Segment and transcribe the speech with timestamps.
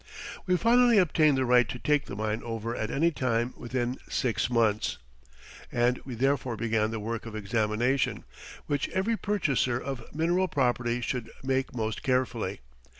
[0.47, 4.49] We finally obtained the right to take the mine over at any time within six
[4.49, 4.97] months,
[5.71, 8.23] and we therefore began the work of examination,
[8.65, 12.61] which every purchaser of mineral property should make most carefully.